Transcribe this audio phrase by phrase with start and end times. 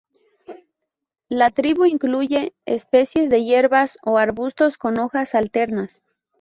[1.29, 6.03] La tribu incluye especies de hierbas o arbustos con hojas alternas.